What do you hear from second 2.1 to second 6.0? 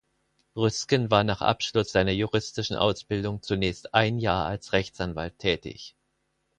juristischen Ausbildung zunächst ein Jahr als Rechtsanwalt tätig.